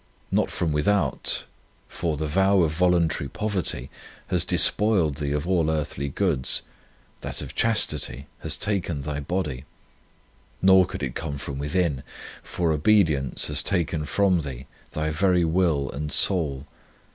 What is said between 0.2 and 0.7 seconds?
55 On Union with God